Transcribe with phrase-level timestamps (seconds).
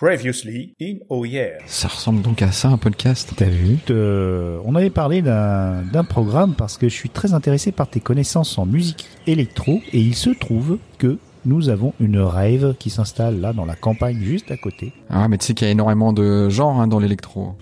[0.00, 1.58] Previously in Oh Yeah.
[1.66, 3.32] Ça ressemble donc à ça un podcast.
[3.36, 7.72] T'as vu euh, On avait parlé d'un d'un programme parce que je suis très intéressé
[7.72, 12.76] par tes connaissances en musique électro et il se trouve que nous avons une rave
[12.78, 14.92] qui s'installe là dans la campagne juste à côté.
[15.10, 17.54] Ah mais tu sais qu'il y a énormément de genres hein, dans l'électro.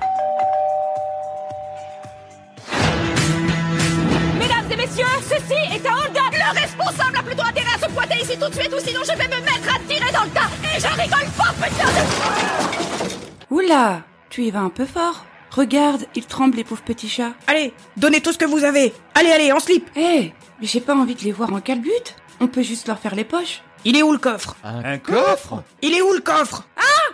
[13.66, 15.24] Oula, tu y vas un peu fort.
[15.50, 17.32] Regarde, ils tremblent les pauvres petits chats.
[17.48, 18.92] Allez, donnez tout ce que vous avez.
[19.14, 19.88] Allez, allez, en slip.
[19.96, 22.14] Hé, mais j'ai pas envie de les voir en calbute.
[22.40, 23.62] On peut juste leur faire les poches.
[23.84, 24.56] Il est où le coffre?
[24.62, 25.64] Un coffre?
[25.82, 26.68] Il est où le coffre?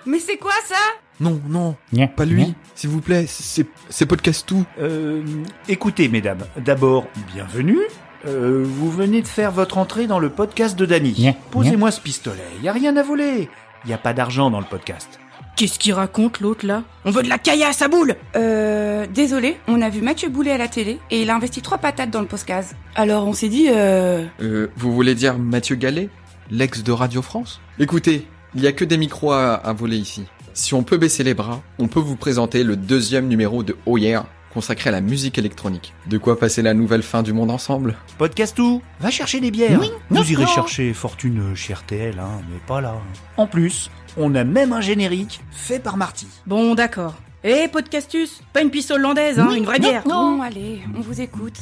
[0.05, 0.75] Mais c'est quoi ça?
[1.21, 2.47] Non, non, Nya, pas lui.
[2.49, 2.55] nya.
[2.75, 4.65] S'il vous plaît, c'est c'est podcast tout.
[4.81, 5.23] Euh,
[5.69, 7.79] écoutez, mesdames, d'abord, bienvenue.
[8.27, 11.15] Euh, vous venez de faire votre entrée dans le podcast de Dany.
[11.19, 12.43] Nya, Posez-moi ce pistolet.
[12.63, 13.49] Y a rien à voler.
[13.87, 15.19] Y a pas d'argent dans le podcast.
[15.57, 16.83] Qu'est-ce qu'il raconte l'autre là?
[17.05, 20.59] On veut de la caillasse à boule Euh, désolé, on a vu Mathieu Boulet à
[20.59, 22.75] la télé et il a investi trois patates dans le postcase.
[22.95, 24.25] Alors on s'est dit, euh...
[24.41, 26.09] Euh, vous voulez dire Mathieu Gallet,
[26.51, 27.61] l'ex de Radio France?
[27.79, 30.25] Écoutez, il y a que des micros à, à voler ici.
[30.55, 33.97] Si on peut baisser les bras, on peut vous présenter le deuxième numéro de Oh
[33.99, 35.95] Yeah, consacré à la musique électronique.
[36.07, 37.97] De quoi passer la nouvelle fin du monde ensemble?
[38.19, 39.81] Podcast tout Va chercher des bières.
[40.11, 42.97] Vous irez chercher Fortune chez RTL, hein, mais pas là.
[43.39, 46.27] En plus, on a même un générique fait par Marty.
[46.47, 47.15] Bon, d'accord.
[47.45, 50.05] Eh, podcastus Pas une piste hollandaise, hein, une vraie bière.
[50.05, 51.59] Bon, allez, on vous écoute.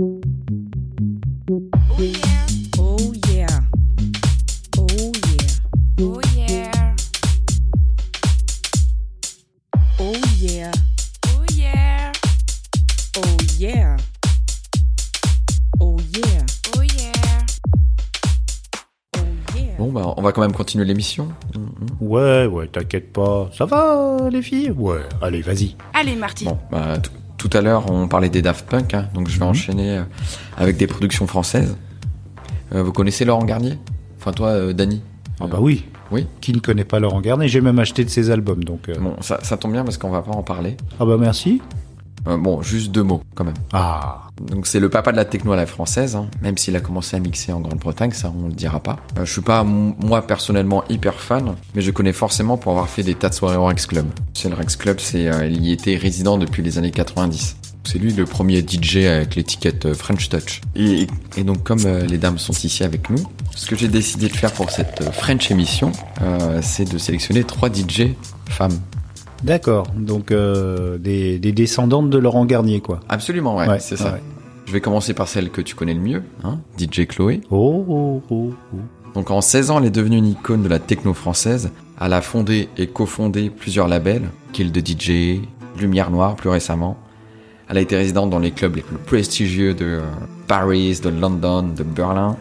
[0.00, 0.08] Oh
[1.98, 2.16] yeah.
[2.78, 3.46] Oh yeah.
[4.78, 5.52] Oh yeah,
[5.98, 6.70] Oh yeah.
[9.98, 10.72] oh yeah,
[11.28, 12.12] Oh yeah.
[13.16, 14.15] Oh
[20.16, 21.28] on va quand même continuer l'émission.
[22.00, 23.50] Ouais, ouais, t'inquiète pas.
[23.56, 24.70] Ça va, les filles?
[24.70, 25.76] Ouais, allez, vas-y.
[25.94, 26.44] Allez Marty.
[26.46, 26.94] Bon, bah,
[27.38, 30.02] tout à l'heure, on parlait des Daft Punk, hein, donc je vais enchaîner euh,
[30.56, 31.76] avec des productions françaises.
[32.74, 33.78] Euh, vous connaissez Laurent Garnier?
[34.18, 35.02] Enfin, toi, euh, Dany?
[35.40, 35.84] Ah bah oui.
[36.10, 36.26] Oui?
[36.40, 37.48] Qui ne connaît pas Laurent Garnier?
[37.48, 38.88] J'ai même acheté de ses albums, donc...
[38.88, 40.76] euh, Bon, ça, ça tombe bien parce qu'on va pas en parler.
[40.98, 41.60] Ah bah merci.
[42.26, 43.54] Euh, bon, juste deux mots, quand même.
[43.72, 46.80] Ah, Donc, c'est le papa de la techno à la française, hein, même s'il a
[46.80, 48.96] commencé à mixer en Grande-Bretagne, ça, on le dira pas.
[49.18, 53.02] Euh, je suis pas, moi, personnellement, hyper fan, mais je connais forcément pour avoir fait
[53.02, 54.06] des tas de soirées au Rex Club.
[54.34, 57.56] C'est le Rex Club, c'est, euh, il y était résident depuis les années 90.
[57.86, 60.60] C'est lui le premier DJ avec l'étiquette euh, French Touch.
[60.74, 61.06] Et,
[61.36, 64.34] et donc comme euh, les dames sont ici avec nous, ce que j'ai décidé de
[64.34, 68.08] faire pour cette French émission, euh, c'est de sélectionner trois DJ
[68.48, 68.78] femmes.
[69.44, 69.86] D'accord.
[69.96, 73.00] Donc, euh, des, des descendantes de Laurent Garnier, quoi.
[73.08, 74.12] Absolument, ouais, Ouais, c'est ça.
[74.14, 74.22] ouais.
[74.66, 77.40] Je vais commencer par celle que tu connais le mieux, hein, DJ Chloé.
[77.50, 78.78] Oh, oh, oh, oh.
[79.14, 81.70] Donc en 16 ans, elle est devenue une icône de la techno française.
[82.00, 85.40] Elle a fondé et cofondé plusieurs labels, Kill de DJ,
[85.78, 86.96] Lumière Noire plus récemment.
[87.70, 90.00] Elle a été résidente dans les clubs les plus prestigieux de euh,
[90.48, 92.36] Paris, de London, de Berlin,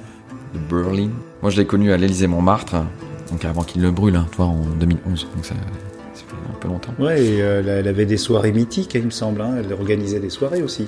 [0.54, 1.10] de Berlin.
[1.44, 2.76] Moi je l'ai connue à l'Élysée Montmartre,
[3.32, 5.54] donc avant qu'il le brûle, hein, toi en 2011, donc ça,
[6.50, 6.94] un peu longtemps.
[7.00, 9.42] Ouais, et, euh, elle- avait des soirées mythiques, il me semble.
[9.42, 9.56] hein.
[9.60, 10.88] Elle organisait des soirées aussi.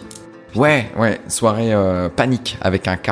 [0.55, 3.11] Ouais, ouais, soirée euh, panique avec un K.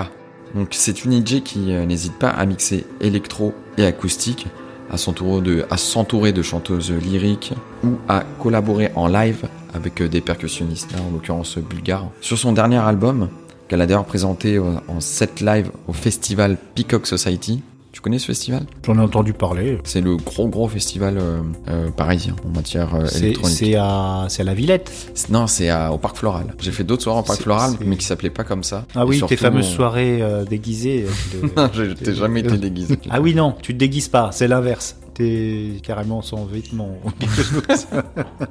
[0.55, 4.47] Donc c'est une DJ qui euh, n'hésite pas à mixer électro et acoustique,
[4.89, 10.93] à s'entourer de, à de chanteuses lyriques ou à collaborer en live avec des percussionnistes,
[10.93, 12.09] là, en l'occurrence bulgares.
[12.21, 13.27] Sur son dernier album,
[13.67, 17.61] qu'elle a d'ailleurs présenté en set live au festival Peacock Society.
[17.95, 18.65] Tu connais ce festival?
[18.85, 19.77] J'en ai entendu parler.
[19.85, 21.39] C'est le gros gros festival euh,
[21.69, 23.57] euh, parisien en matière euh, électronique.
[23.57, 24.91] c'est à, la Villette.
[25.29, 26.53] Non, c'est au Parc Floral.
[26.59, 28.85] J'ai fait d'autres soirées au Parc Floral, mais qui s'appelaient pas comme ça.
[28.95, 31.05] Ah oui, tes fameuses soirées déguisées.
[31.33, 32.99] de- Non, je t'ai jamais été déguisé.
[33.09, 34.97] Ah oui, non, tu te déguises pas, c'est l'inverse.
[35.83, 36.91] Carrément sans vêtements.
[37.03, 37.87] ou quelque chose.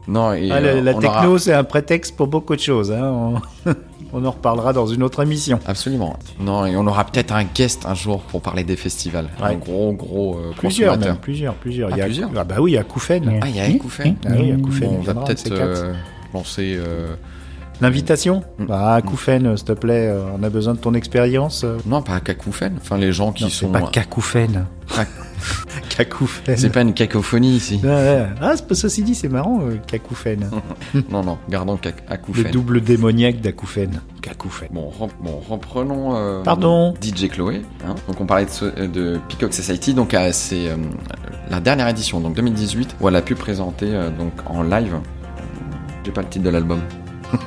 [0.09, 2.91] Non, et Ah, la euh, la techno, aura- c'est un prétexte pour beaucoup de choses.
[2.93, 3.35] hein.
[3.67, 3.73] On...
[4.13, 5.59] on en reparlera dans une autre émission.
[5.67, 6.17] Absolument.
[6.41, 9.29] Non, et on aura peut-être un guest un jour pour parler des festivals.
[9.43, 11.89] Un gros, gros euh, Plusieurs, même, plusieurs, plusieurs.
[11.93, 13.41] Ah, il y a, plusieurs Ah bah oui, il y a Koufen.
[13.43, 14.17] Ah, il y a Ekoufen.
[14.25, 14.88] Ah oui, il y a Koufen.
[14.91, 15.93] Bon, on va peut-être euh,
[16.33, 16.77] lancer.
[16.79, 17.15] euh,
[17.81, 18.67] L'invitation Mm.
[18.71, 21.67] Ah, Koufen, euh, s'il te plaît, on a besoin de ton expérience.
[21.87, 22.75] Non, pas Kakoufen.
[22.81, 23.69] Enfin, les gens qui Non, sont.
[23.73, 24.67] pas Kakoufen.
[26.49, 26.56] Ah.
[26.56, 27.81] C'est pas une cacophonie ici.
[27.82, 28.26] Ouais, ouais.
[28.41, 29.76] Ah, c'est pas- ceci dit, c'est marrant, euh,
[31.11, 32.02] non, non, gardons Kak-
[32.35, 34.00] Le double démoniaque d'Akoufen.
[34.20, 34.69] Kakoufen.
[34.73, 36.94] Bon, rep- bon, reprenons euh, Pardon.
[37.00, 37.62] DJ Chloé.
[37.87, 37.94] hein.
[38.08, 40.76] Donc on parlait de, ce- de Peacock Society, donc euh, c'est euh,
[41.50, 44.94] la dernière édition, donc 2018, où elle a pu présenter euh, donc en live.
[44.94, 45.43] euh,
[46.05, 46.81] J'ai pas le titre de l'album.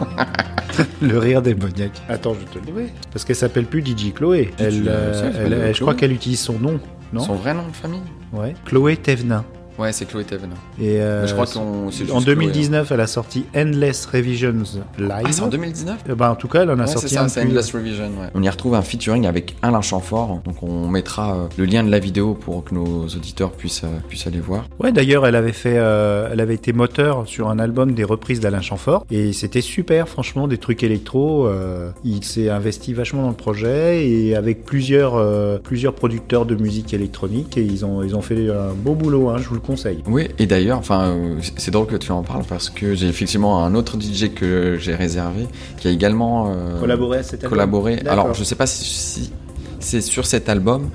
[1.02, 2.02] Le rire démoniaque.
[2.10, 2.94] Attends, je te le dirai.
[3.12, 4.52] Parce qu'elle s'appelle plus DJ Chloé.
[4.60, 6.80] Elle, euh, je crois qu'elle utilise son nom,
[7.14, 8.02] non Son vrai nom de famille?
[8.34, 8.54] Ouais.
[8.66, 9.46] Chloé Thévenin.
[9.78, 10.50] Ouais, c'est Chloé Teven.
[10.82, 11.88] Et euh, je crois qu'on.
[11.88, 14.52] en Chloé, 2019, elle a sorti Endless Revisions
[14.98, 15.12] Live.
[15.12, 15.22] hein.
[15.26, 17.14] Ah, c'est en 2019 Eh ben, en tout cas, elle en a Ouais, c'est sorti
[17.14, 18.06] ça, un Endless Revision.
[18.20, 18.28] ouais.
[18.34, 20.42] On y retrouve un featuring avec Alain Chamfort.
[20.46, 24.00] Donc on mettra euh, le lien de la vidéo pour que nos auditeurs puissent, euh,
[24.10, 24.66] puissent aller voir.
[24.80, 28.40] Ouais, d'ailleurs, elle avait fait, euh, elle avait été moteur sur un album des reprises
[28.40, 31.46] d'Alain Chamfort et c'était super, franchement, des trucs électro.
[31.48, 36.56] euh, il s'est investi vachement dans le projet et avec plusieurs, euh, plusieurs producteurs de
[36.56, 39.30] musique électronique et ils ont, ils ont fait un beau boulot.
[39.30, 40.02] Hein, je vous le conseille.
[40.08, 41.16] Oui, et d'ailleurs, enfin,
[41.58, 44.96] c'est- drôle que tu en parles parce que j'ai effectivement un autre DJ que j'ai
[44.96, 45.46] réservé
[45.78, 47.50] qui a également euh, Collaborer à cet album.
[47.50, 48.00] collaboré.
[48.08, 49.32] Alors, je sais pas si, si
[49.80, 50.90] c'est sur cet album,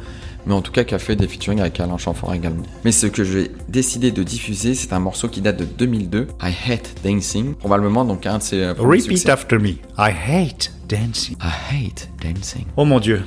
[0.45, 2.65] mais en tout cas qui a fait des featuring avec Alain Chamfort également.
[2.85, 6.53] Mais ce que j'ai décidé de diffuser, c'est un morceau qui date de 2002, I
[6.69, 9.31] Hate Dancing, probablement donc un de ses euh, premiers Repeat succès.
[9.31, 9.69] after me.
[9.99, 11.37] I hate dancing.
[11.41, 11.47] I
[11.87, 12.65] Hate Dancing.
[12.77, 13.23] Oh mon dieu.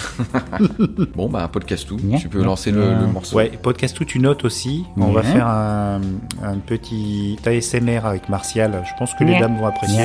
[1.14, 1.98] Bon, bah, podcast tout.
[2.18, 3.36] Tu peux lancer le, le morceau.
[3.36, 4.84] Ouais, podcast tout, tu notes aussi.
[4.96, 6.00] On va faire un,
[6.42, 8.82] un petit ASMR avec Martial.
[8.86, 10.04] Je pense que les dames vont apprécier.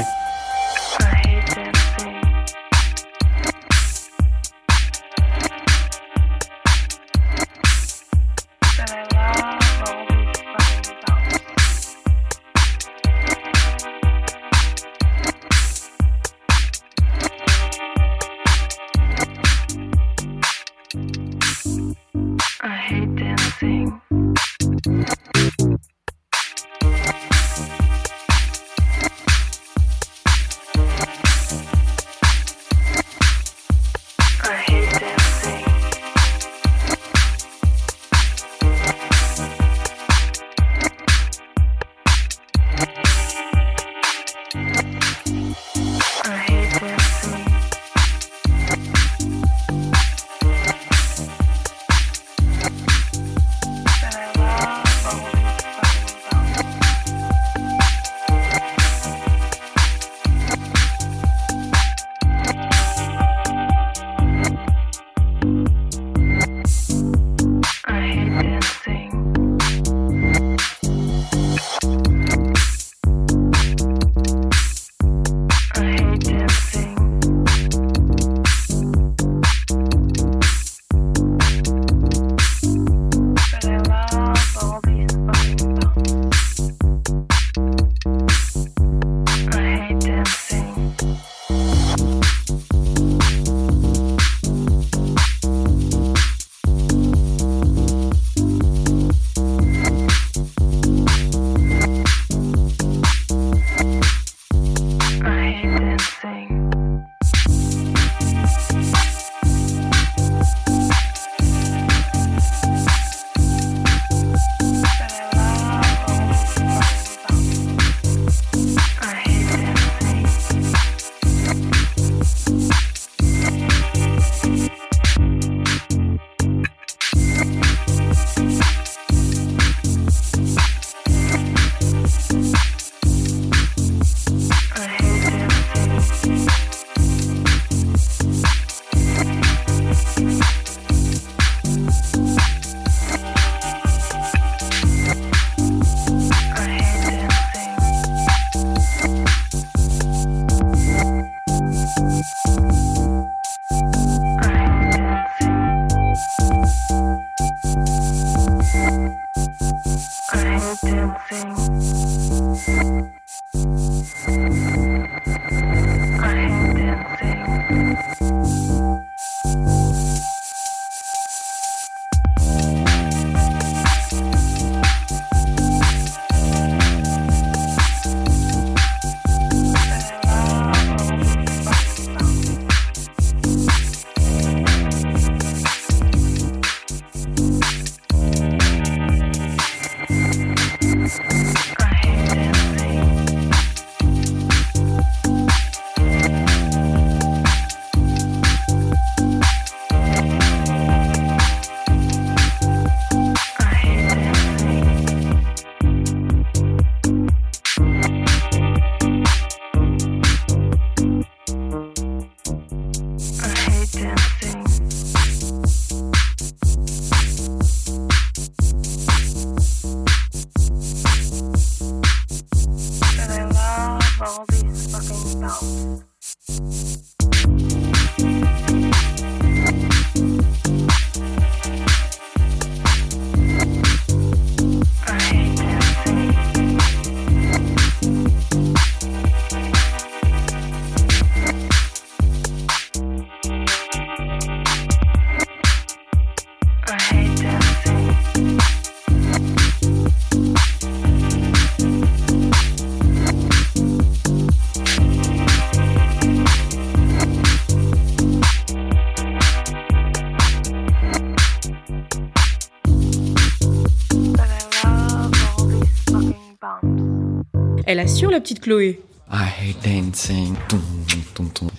[268.35, 268.99] La petite Chloé.
[269.31, 270.55] I hate dancing.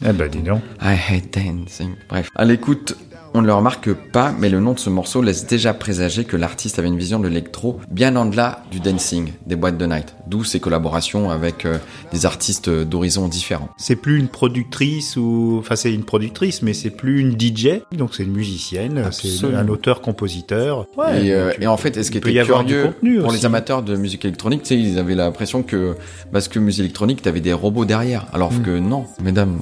[0.03, 0.63] Eh ben, dis donc.
[0.81, 1.95] I hate dancing.
[2.09, 2.31] Bref.
[2.35, 2.97] À l'écoute,
[3.35, 6.39] on ne le remarque pas, mais le nom de ce morceau laisse déjà présager que
[6.39, 10.16] l'artiste avait une vision de l'électro bien en delà du dancing, des boîtes de night.
[10.27, 11.79] D'où ses collaborations avec euh,
[12.13, 13.69] des artistes d'horizons différents.
[13.77, 17.81] C'est plus une productrice ou, enfin c'est une productrice, mais c'est plus une DJ.
[17.93, 20.87] Donc c'est une musicienne, c'est un auteur-compositeur.
[20.97, 21.27] Ouais.
[21.27, 23.37] et, euh, et en fait, ce qui était y avoir du curieux contenu pour aussi.
[23.39, 25.95] les amateurs de musique électronique, tu sais, ils avaient l'impression que
[26.33, 28.63] parce que musique électronique, t'avais des robots derrière, alors Mm.
[28.63, 29.05] que non.
[29.23, 29.59] Mesdames,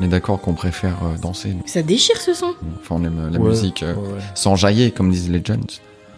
[0.00, 1.54] on- est d'accord qu'on préfère euh, danser.
[1.66, 2.52] Ça déchire ce son.
[2.80, 5.62] Enfin, on aime euh, la Ouais, musique euh, ouais, sans jaillir, comme disent les jeunes.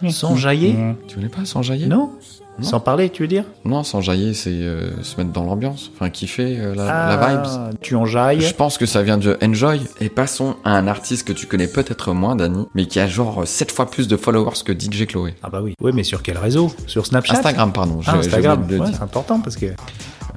[0.09, 0.75] Sans jaillir?
[0.75, 0.95] Mmh.
[1.07, 1.87] Tu connais pas sans jaillir?
[1.87, 2.11] Non
[2.57, 2.63] Non.
[2.69, 3.43] Sans parler, tu veux dire?
[3.65, 7.35] Non, sans jaillir, c'est euh, se mettre dans l'ambiance, enfin kiffer euh, la, la Ah,
[7.35, 7.77] vibes.
[7.81, 9.81] Tu en jailles Je pense que ça vient de Enjoy.
[9.99, 13.45] Et passons à un artiste que tu connais peut-être moins, Dani, mais qui a genre
[13.45, 15.33] 7 fois plus de followers que DJ Chloé.
[15.43, 15.73] Ah bah oui.
[15.81, 16.71] Oui, mais sur quel réseau?
[16.87, 17.35] Sur Snapchat?
[17.39, 17.99] Instagram, pardon.
[18.05, 18.65] Ah, Instagram.
[18.69, 19.65] Ouais, c'est important parce que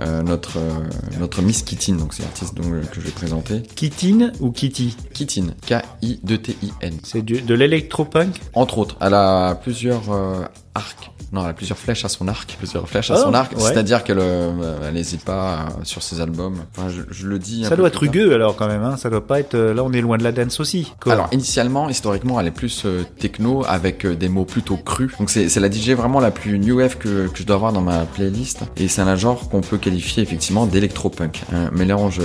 [0.00, 0.70] Euh, notre, euh,
[1.18, 3.62] notre Miss Kittin, donc c'est l'artiste euh, que je vais présenter.
[3.74, 4.96] Kittin ou Kitty?
[5.12, 6.94] Kittin, K-I-2-T-I-N.
[7.02, 8.40] C'est de l'électropunk?
[8.54, 10.44] Entre autres, elle a plusieurs euh,
[10.76, 11.10] arcs.
[11.32, 12.54] Non, elle a plusieurs flèches à son arc.
[12.58, 13.52] Plusieurs flèches à Oh, son arc.
[13.52, 13.60] ouais.
[13.60, 16.56] C'est-à-dire qu'elle euh, n'hésite pas euh, sur ses albums.
[16.76, 17.60] Enfin, je, je le dis.
[17.60, 18.96] un Ça peu doit être rugueux alors quand même, hein.
[18.96, 19.54] ça doit pas être...
[19.54, 20.92] euh, Là on est loin de la dance aussi.
[21.00, 21.12] Quoi.
[21.12, 25.10] Alors initialement, historiquement, elle est plus euh, techno avec des mots plutôt crus.
[25.18, 27.82] Donc c'est la DJ vraiment la plus new wave que, que je dois avoir dans
[27.82, 28.60] ma playlist.
[28.76, 31.42] Et c'est un genre qu'on peut qualifier effectivement d'électropunk.
[31.52, 32.20] Un mélange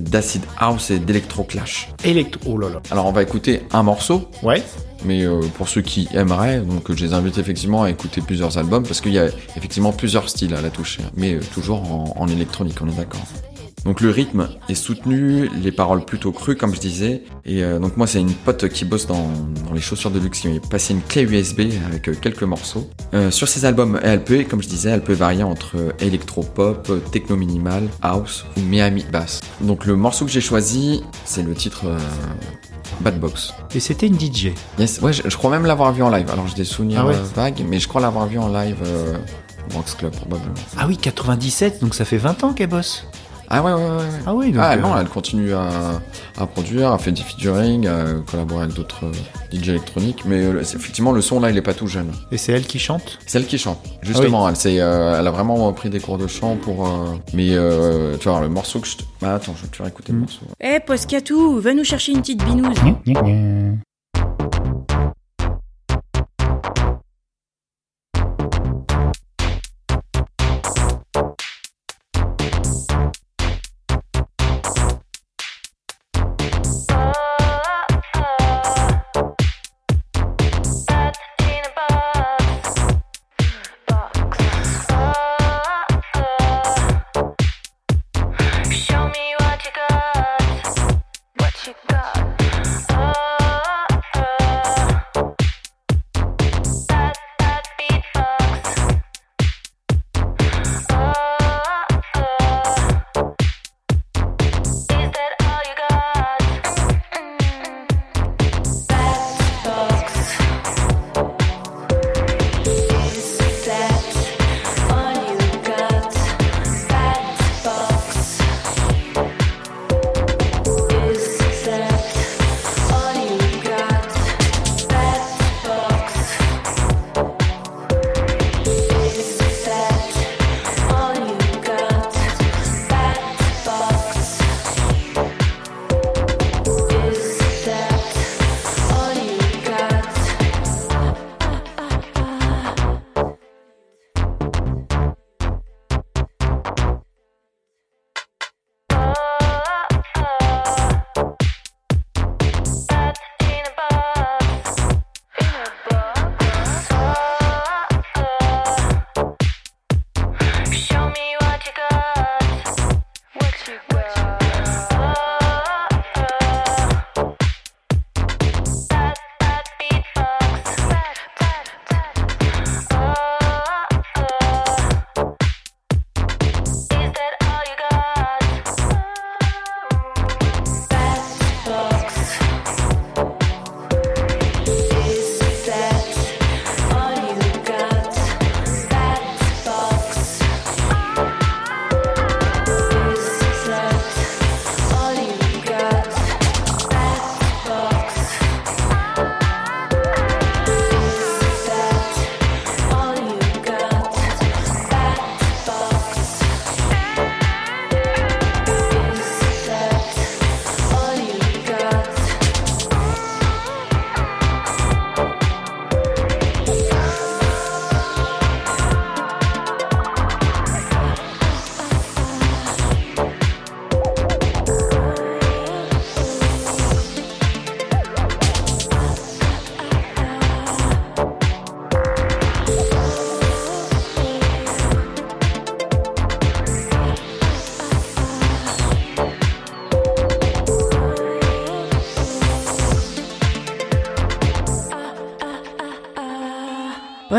[0.00, 1.88] d'acid house et d'électro clash.
[2.04, 2.40] Électro...
[2.46, 2.80] Oh là là.
[2.90, 4.28] Alors on va écouter un morceau.
[4.42, 4.62] Ouais
[5.04, 8.82] Mais euh, pour ceux qui aimeraient, donc je les invite effectivement à écouter plusieurs albums
[8.82, 9.26] parce qu'il y a
[9.56, 13.26] effectivement plusieurs styles à la toucher, mais euh, toujours en, électronique, on est d'accord.
[13.84, 17.96] Donc le rythme est soutenu, les paroles plutôt crues comme je disais, et euh, donc
[17.96, 19.30] moi c'est une pote qui bosse dans,
[19.66, 22.88] dans les chaussures de luxe qui m'a passé une clé USB avec euh, quelques morceaux.
[23.14, 26.98] Euh, sur ces albums, elle peut, comme je disais, elle peut varier entre électro-pop, euh,
[27.10, 29.40] techno minimal, house ou Miami bass.
[29.62, 31.86] Donc le morceau que j'ai choisi, c'est le titre
[33.00, 33.52] Bad Box.
[33.74, 34.52] Et c'était une DJ.
[34.78, 36.28] Yes, ouais, je, je crois même l'avoir vu en live.
[36.30, 37.14] Alors j'ai des souvenirs Ah ouais.
[37.14, 39.16] euh, vagues, mais je crois l'avoir vu en live euh,
[39.72, 40.54] au Rocks Club probablement.
[40.78, 43.06] Ah oui, 97, donc ça fait 20 ans qu'elle bosse.
[43.52, 43.88] Ah ouais, ouais, ouais.
[43.96, 44.04] ouais.
[44.26, 44.62] Ah oui, donc...
[44.64, 45.68] ah euh, non, elle continue à,
[46.38, 49.12] à produire, a fait des featuring, a collaboré avec d'autres euh,
[49.56, 52.12] DJ électroniques, mais euh, effectivement le son là il est pas tout jeune.
[52.30, 53.18] Et c'est elle qui chante?
[53.26, 53.80] C'est elle qui chante.
[54.02, 56.86] Justement, Ah elle, s'est, euh, elle a vraiment pris des cours de chant pour.
[56.86, 56.90] euh,
[57.34, 58.98] mais euh, tu vois le morceau que je.
[58.98, 60.20] te- Bah, attends, je vais te faire écouter le Mm.
[60.20, 60.40] morceau.
[60.60, 62.76] Eh, Poscatou, va nous chercher une petite binouse.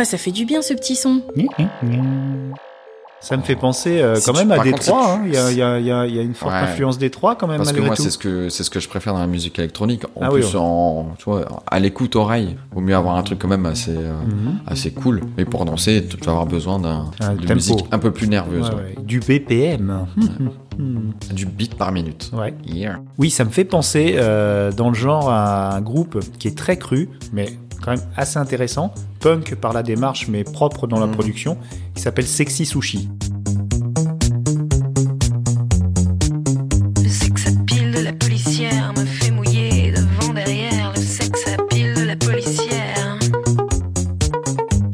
[0.02, 1.22] Ouais, ça fait du bien ce petit son.
[3.20, 5.14] Ça me fait penser euh, Si quand tu- même à Détroit.
[5.14, 5.22] hein.
[5.28, 6.58] Il y, a, il y, a, il y a- il y a une forte Ouais.
[6.62, 9.14] influence Détroit quand même Parce que moi, c'est ce que c'est ce que je préfère
[9.14, 10.06] dans la musique électronique.
[10.16, 10.60] En Ah plus, oui, ouais.
[10.60, 14.12] en, tu vois, à l'écoute oreille, vaut mieux avoir un truc quand même assez euh,
[14.66, 15.22] assez cool.
[15.38, 17.54] Mais pour danser, tu vas avoir besoin d'un Un de tempo.
[17.54, 18.82] musique un peu plus nerveuse, Ouais, ouais.
[18.98, 19.04] ouais.
[19.04, 20.08] Du BPM.
[21.32, 22.32] du beat par minute.
[22.34, 22.56] Ouais.
[22.66, 23.02] Yeah.
[23.20, 26.78] Oui, ça me fait penser euh, dans le genre à un groupe qui est très
[26.78, 27.50] cru, mais
[27.82, 31.14] quand même assez intéressant, punk par la démarche, mais propre dans la Mhm.
[31.14, 31.58] production,
[31.96, 33.10] qui s'appelle Sexy Sushi.
[37.04, 40.92] Le sex à pile de la policière me fait mouiller devant derrière.
[40.96, 43.18] Le sex à pile de la policière.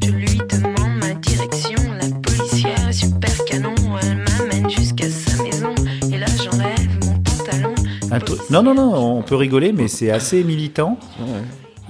[0.04, 1.82] Je lui demande ma direction.
[2.02, 3.76] La policière est super canon.
[4.02, 5.74] Elle m'amène jusqu'à sa maison.
[6.12, 7.76] Et là j'enlève mon pantalon.
[8.12, 10.98] Un truc- Non, non, non, on peut rigoler, mais c'est assez militant.
[11.20, 11.26] Ouais.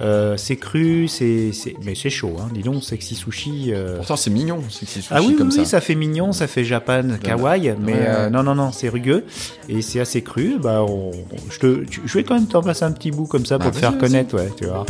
[0.00, 2.36] Euh, c'est cru, c'est, c'est- mais c'est chaud.
[2.40, 2.48] Hein.
[2.54, 3.72] Dis donc, Sexy Sushi.
[3.72, 5.64] euh, Pourtant, c'est mignon, c'est sushi Ah oui, comme oui, ça.
[5.64, 7.98] ça fait mignon, ça fait Japan, kawaii, mais Ouais.
[8.06, 9.24] euh, non, non, non, c'est rugueux
[9.68, 10.56] et c'est assez cru.
[10.60, 11.10] Bah, on-
[11.50, 13.70] je, te, tu- je vais quand même t'en passer un petit bout comme ça pour
[13.70, 14.86] Bah, te faire connaître, ouais, tu vois.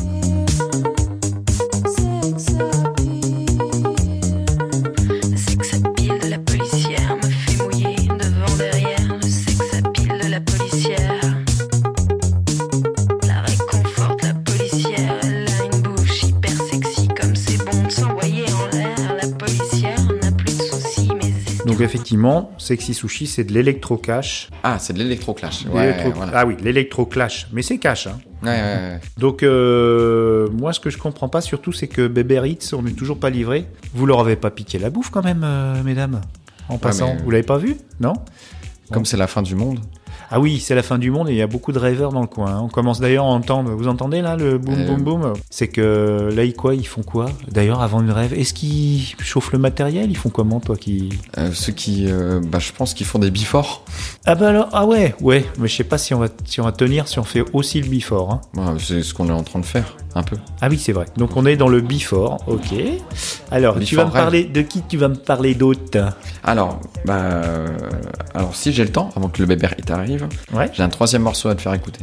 [22.39, 24.49] Effectivement, Sexy Sushi, c'est de l'électro-cash.
[24.63, 25.67] Ah, c'est de l'électroclash.
[25.67, 26.33] Ouais, voilà.
[26.35, 28.07] Ah oui, l'électro-clash, mais c'est cash.
[28.07, 28.19] Hein.
[28.43, 29.01] Ouais, ouais, ouais.
[29.19, 32.93] Donc euh, moi, ce que je comprends pas surtout, c'est que Bébé Ritz, on n'est
[32.93, 33.67] toujours pas livré.
[33.95, 36.21] Vous leur avez pas piqué la bouffe quand même, euh, mesdames
[36.69, 37.77] En passant, mais- vous l'avez pas vu?
[38.01, 38.15] Non?
[38.93, 39.81] Comme c'est la fin du monde.
[40.31, 42.21] Ah oui, c'est la fin du monde et il y a beaucoup de rêveurs dans
[42.21, 42.51] le coin.
[42.57, 42.61] hein.
[42.63, 44.87] On commence d'ailleurs à entendre, vous entendez là le boum Euh.
[44.87, 45.03] boum?
[45.03, 46.75] Boum C'est que là, ils quoi?
[46.75, 47.27] Ils font quoi?
[47.51, 50.11] D'ailleurs, avant une rêve, est-ce qu'ils chauffent le matériel?
[50.11, 51.09] Ils font comment, toi qui?
[51.39, 53.85] Euh, ceux qui, euh, bah, je pense qu'ils font des before.
[54.27, 55.47] Ah bah alors, ah ouais, ouais.
[55.59, 57.81] Mais je sais pas si on va, si on va tenir si on fait aussi
[57.81, 58.33] le before.
[58.33, 58.41] Hein.
[58.75, 60.37] Ouais, c'est ce qu'on est en train de faire, un peu.
[60.61, 61.07] Ah oui, c'est vrai.
[61.17, 62.75] Donc on est dans le before, ok.
[63.51, 64.23] Alors, tu vas me rêve.
[64.23, 66.13] parler de qui Tu vas me parler d'autre?
[66.45, 67.41] Alors, bah,
[68.35, 69.91] alors si j'ai le temps, avant que le bébé Hit
[70.25, 70.71] arrive, Ouais.
[70.73, 72.01] j'ai un troisième morceau à te faire écouter.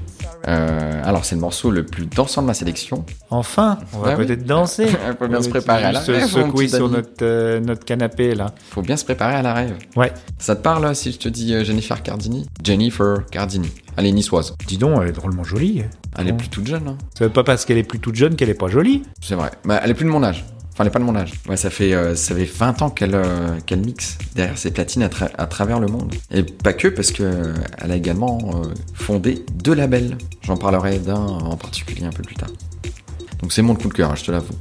[0.47, 3.03] Euh, alors, c'est le morceau le plus dansant de ma sélection.
[3.29, 4.25] Enfin, on va Ah oui.
[4.25, 4.85] peut-être danser.
[5.07, 7.59] Il faut bien se Euh, préparer à la se rêve, mon secouer sur notre, euh,
[7.59, 8.53] notre canapé là.
[8.69, 9.73] Faut bien se préparer à la rêve.
[9.95, 10.11] Ouais.
[10.37, 12.47] Ça te parle si je te dis Jennifer Cardini?
[12.63, 13.71] Jennifer Cardini.
[13.97, 14.53] Elle est niçoise.
[14.67, 15.83] Dis donc, elle est drôlement jolie.
[16.17, 16.97] Elle est plus toute jeune, hein.
[17.17, 19.03] Ça veut pas parce qu'elle est plus toute jeune qu'elle est pas jolie.
[19.21, 19.51] C'est vrai.
[19.63, 20.45] Bah, elle est plus de mon âge.
[20.75, 21.31] Enfin, elle est pas de mon âge.
[21.47, 25.03] Ouais, ça fait, euh, ça fait 20 ans qu'elle euh, qu'elle mixe derrière ses platines
[25.03, 26.13] à, tra- à travers le monde.
[26.31, 30.17] Et pas que, parce que euh, elle a également euh, fondé deux labels.
[30.41, 32.49] J'en parlerai d'un en particulier un peu plus tard.
[33.41, 34.53] Donc c'est mon coup de cœur, hein, je te l'avoue.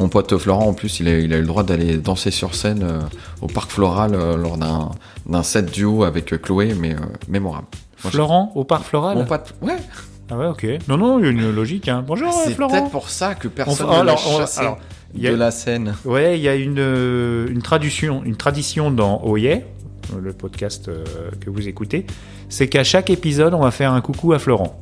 [0.00, 2.54] Mon pote Florent, en plus, il a, il a eu le droit d'aller danser sur
[2.54, 3.00] scène euh,
[3.40, 4.90] au Parc Floral euh, lors d'un
[5.26, 6.98] d'un set duo avec Chloé, mais euh,
[7.28, 7.68] mémorable.
[8.02, 9.76] Moi, je- Florent, au parc floral Mon pote, ouais.
[10.30, 10.66] Ah ouais, ok.
[10.88, 11.88] Non, non, il y a une logique.
[11.88, 12.04] Hein.
[12.06, 12.72] Bonjour, euh, C'est Florent.
[12.72, 14.78] peut-être pour ça que personne On- ne l'a chassé alors,
[15.22, 15.94] y a- de la scène.
[16.04, 19.62] Ouais, il y a une, euh, une, tradition, une tradition dans Oye,
[20.20, 21.04] le podcast euh,
[21.40, 22.06] que vous écoutez,
[22.48, 24.80] c'est qu'à chaque épisode, on va faire un coucou à Florent.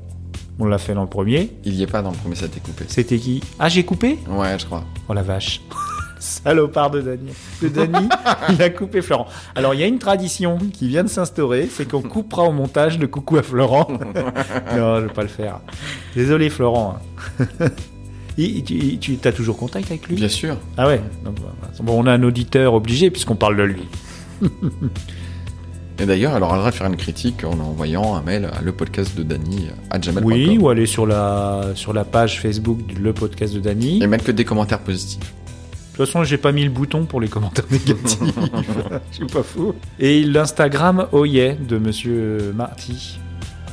[0.59, 1.51] On l'a fait dans le premier.
[1.65, 2.85] Il y est pas dans le premier, ça a été coupé.
[2.89, 3.43] C'était qui?
[3.59, 4.19] Ah, j'ai coupé?
[4.29, 4.85] Ouais, je crois.
[5.09, 5.61] Oh la vache.
[6.19, 7.33] Salopard de Dany.
[7.63, 8.09] De Dany,
[8.51, 9.27] il a coupé Florent.
[9.57, 12.97] Alors, il y a une tradition qui vient de s'instaurer, c'est qu'on coupera au montage
[12.99, 13.89] le coucou à Florent.
[14.77, 15.59] non, je vais pas le faire.
[16.15, 16.99] Désolé, Florent.
[18.39, 20.17] Il- tu tu as toujours contact avec lui?
[20.17, 20.57] Bien sûr.
[20.77, 21.01] Ah ouais.
[21.25, 21.55] Donc, voilà.
[21.83, 23.83] Bon, on a un auditeur obligé puisqu'on parle de lui.
[25.99, 29.17] Et d'ailleurs, elle aura le faire une critique en envoyant un mail à le podcast
[29.17, 30.25] de Dany à gmail.com.
[30.25, 34.03] Oui, ou aller sur la, sur la page Facebook du Le Podcast de Dany.
[34.03, 35.21] Et mettre que des commentaires positifs.
[35.21, 38.19] De toute façon, j'ai pas mis le bouton pour les commentaires négatifs.
[39.11, 39.75] Je suis pas fou.
[40.01, 43.21] Et l'Instagram Oye de Monsieur Marty.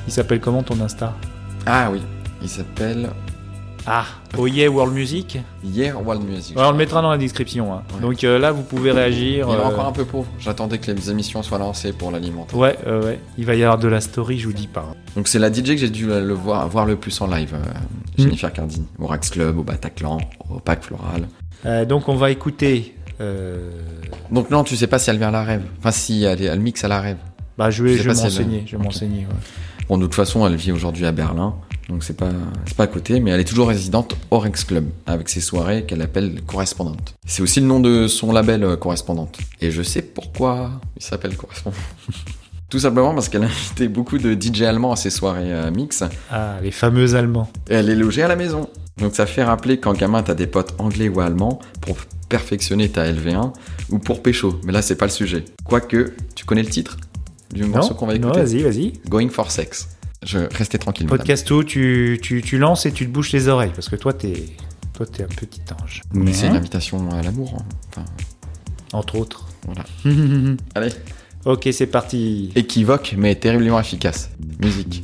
[0.05, 1.15] Il s'appelle comment ton Insta?
[1.65, 2.01] Ah oui,
[2.43, 3.09] il s'appelle
[3.87, 4.05] Ah,
[4.37, 5.39] Oye World Music.
[5.63, 6.55] Year World Music.
[6.55, 7.73] Ouais, on le mettra dans la description.
[7.73, 7.81] hein.
[7.95, 8.01] Ouais.
[8.01, 9.47] Donc euh, là, vous pouvez réagir.
[9.49, 10.27] Il est euh, encore un peu pauvre.
[10.39, 12.55] J'attendais que les émissions soient lancées pour l'alimenter.
[12.55, 13.19] Ouais, euh, ouais.
[13.37, 14.85] Il va y avoir de la story, je vous dis pas.
[15.15, 17.53] Donc c'est la DJ que j'ai dû euh, le voir, voir le plus en live,
[17.55, 17.73] euh,
[18.17, 18.85] Jennifer Cardini.
[18.99, 20.17] Au Rax Club, au Bataclan,
[20.49, 21.27] au Pack Floral.
[21.87, 22.95] Donc on va écouter.
[24.31, 25.63] Donc non, tu sais pas si elle vient à la rêve.
[25.79, 27.17] Enfin si, elle, elle mixe à la rêve.
[27.57, 28.63] Bah, je vais, Je si m'enseigner.
[28.65, 29.21] Je vais m'enseigner.
[29.21, 29.85] ouais.
[29.89, 31.55] Bon, de toute façon, elle vit aujourd'hui à Berlin,
[31.89, 32.29] donc c'est pas,
[32.67, 35.85] c'est pas à côté, mais elle est toujours résidente au Rex Club, avec ses soirées
[35.85, 37.15] qu'elle appelle correspondantes.
[37.25, 39.39] C'est aussi le nom de son label euh, correspondante.
[39.59, 41.75] Et je sais pourquoi il s'appelle correspondant.
[42.69, 46.03] Tout simplement parce qu'elle invitait beaucoup de DJ allemands à ses soirées euh, mix.
[46.29, 47.49] Ah, les fameux Allemands.
[47.67, 48.69] Et elle est logée à la maison.
[48.99, 51.97] Donc ça fait rappeler quand gamin t'as des potes anglais ou allemands pour
[52.27, 53.51] perfectionner ta LV1
[53.89, 54.59] ou pour pécho.
[54.63, 55.43] Mais là c'est pas le sujet.
[55.65, 56.97] Quoique, tu connais le titre?
[57.51, 58.43] Du morceau qu'on va non, écouter?
[58.43, 58.93] vas-y, vas-y.
[59.09, 59.89] Going for Sex.
[60.25, 61.05] Je restais tranquille.
[61.05, 61.17] madame.
[61.19, 64.45] Podcasto, tu, tu, tu lances et tu te bouches les oreilles parce que toi, t'es
[64.93, 66.01] toi, t'es un petit ange.
[66.13, 67.55] Mais c'est Hein une invitation à l'amour.
[67.59, 67.65] hein.
[67.91, 68.05] Enfin,
[68.93, 69.45] Entre autres.
[69.65, 69.85] voilà.
[70.75, 70.91] Allez.
[71.45, 72.51] ok, c'est parti.
[72.55, 74.29] Équivoque mais terriblement efficace.
[74.59, 75.03] Musique.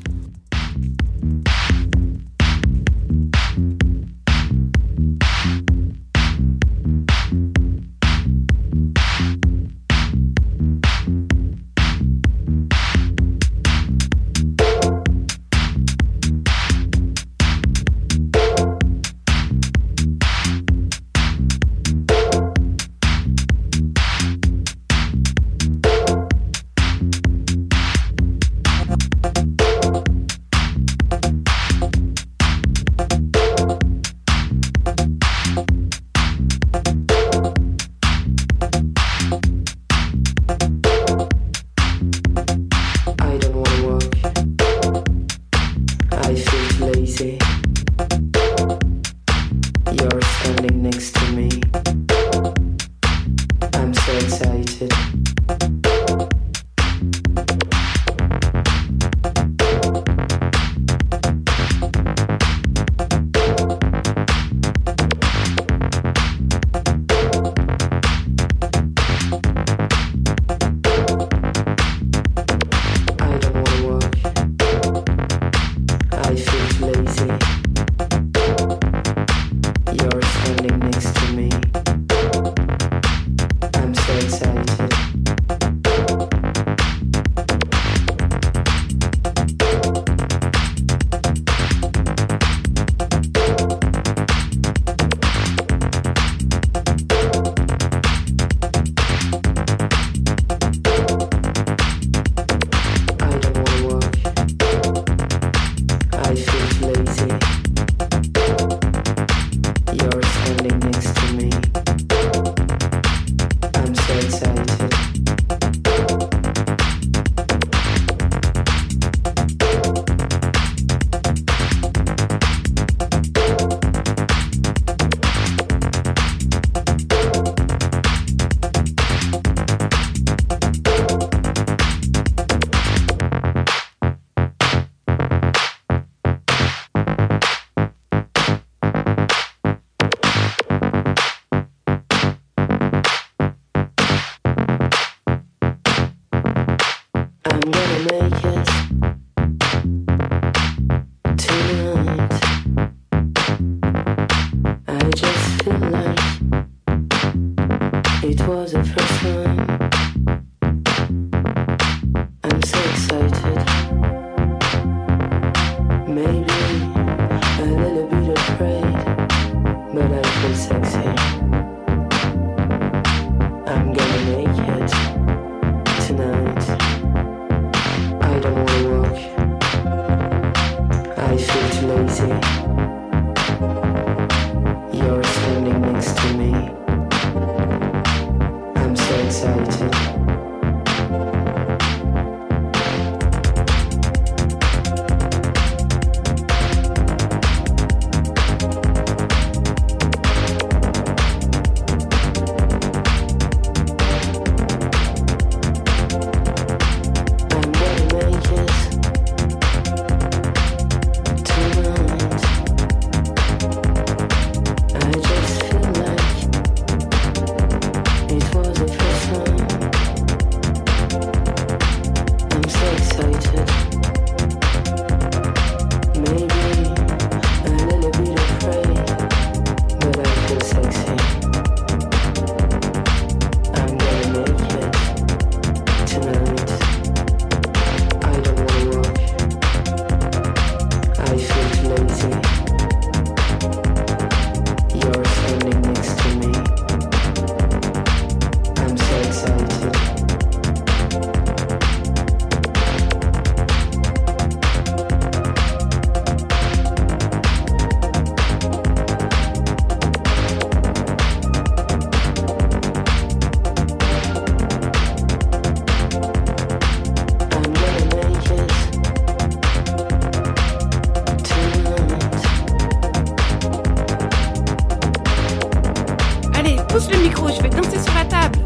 [277.24, 278.60] Info, je vais danser sur la table.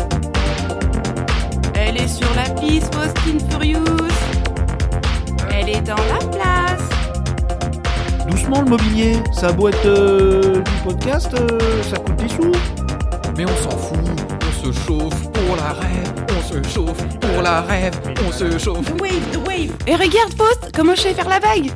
[1.75, 3.79] Elle est sur la piste, Fast and Furious.
[5.51, 6.81] Elle est dans la place.
[8.29, 11.47] Doucement le mobilier, ça a beau être euh, du podcast, euh,
[11.89, 12.51] ça coûte des sous.
[13.37, 13.97] Mais on s'en fout,
[14.41, 17.93] on se chauffe pour la rêve, on se chauffe pour la rêve,
[18.27, 18.85] on se chauffe.
[18.85, 19.71] The wave, the wave.
[19.87, 21.71] Et regarde, Faust, comment je sais faire la vague.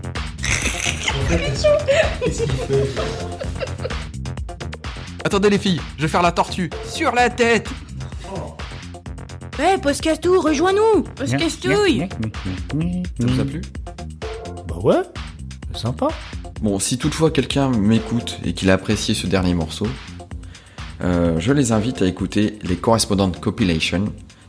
[5.23, 7.69] Attendez les filles, je vais faire la tortue sur la tête.
[9.59, 12.07] Eh, Poscastou, rejoins-nous Poscastouille.
[12.09, 13.61] Ça vous a plu
[14.67, 15.01] Bah ouais,
[15.73, 16.07] c'est sympa.
[16.61, 19.87] Bon, si toutefois quelqu'un m'écoute et qu'il a apprécié ce dernier morceau,
[21.03, 24.05] euh, je les invite à écouter les Correspondent Compilation.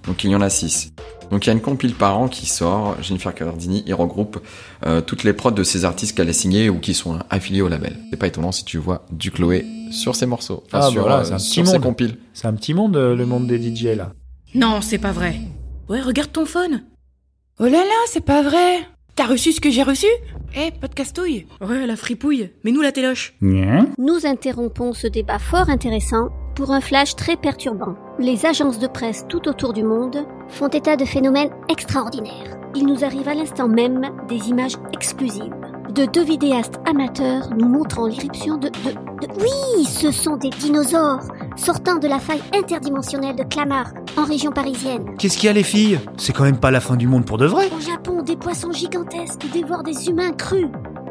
[0.07, 0.93] Donc il y en a 6.
[1.31, 2.97] Donc il y a une compile par an qui sort.
[3.03, 4.41] Jennifer Cardini, il regroupe
[4.87, 7.69] euh, toutes les prods de ces artistes qu'elle a signés ou qui sont affiliés au
[7.69, 7.97] label.
[8.11, 10.63] C'est pas étonnant si tu vois du Chloé sur ces morceaux.
[10.67, 11.83] Enfin, Ah, sur, voilà, euh, c'est un sur petit ces monde.
[11.85, 12.19] compiles.
[12.35, 14.13] C'est un petit monde, euh, le monde des DJ là.
[14.55, 15.37] Non, c'est pas vrai.
[15.89, 16.83] Ouais, regarde ton phone.
[17.59, 18.79] Oh là là, c'est pas vrai.
[19.17, 20.07] T'as reçu ce que j'ai reçu?
[20.57, 21.47] Eh, podcastouille.
[21.61, 22.51] Ouais, la fripouille.
[22.65, 23.35] Mets-nous la téloche.
[23.41, 27.97] Nous interrompons ce débat fort intéressant pour un flash très perturbant.
[28.19, 32.57] Les agences de presse tout autour du monde font état de phénomènes extraordinaires.
[32.75, 35.55] Il nous arrive à l'instant même des images exclusives
[35.95, 39.33] de deux vidéastes amateurs nous montrant l'irruption de, de, de...
[39.41, 41.23] Oui, ce sont des dinosaures
[41.57, 45.15] sortant de la faille interdimensionnelle de Clamart en région parisienne.
[45.19, 46.01] Qu'est-ce qu'il y a les filles?
[46.17, 47.69] C'est quand même pas la fin du monde pour de vrai.
[47.77, 50.67] Au Japon, des poissons gigantesques dévorent des humains crus,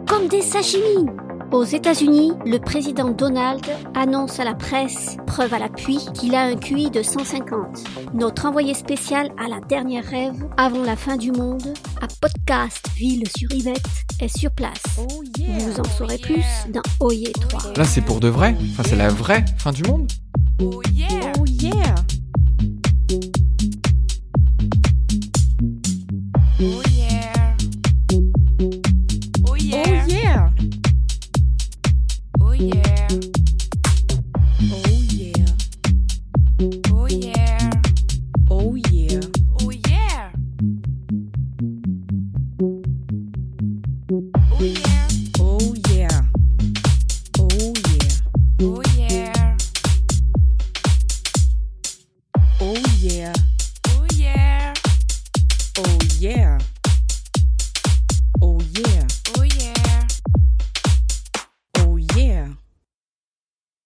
[0.08, 1.06] comme des sashimi.
[1.54, 3.64] Aux États-Unis, le président Donald
[3.94, 7.84] annonce à la presse, preuve à l'appui, qu'il a un QI de 150.
[8.16, 11.62] Notre envoyé spécial à la dernière rêve, avant la fin du monde,
[12.02, 13.86] à Podcast Ville sur Yvette,
[14.20, 14.82] est sur place.
[14.98, 17.74] Vous en saurez plus dans Oyer 3.
[17.78, 18.56] Là c'est pour de vrai.
[18.72, 20.12] Enfin c'est la vraie fin du monde.
[20.60, 20.82] Oh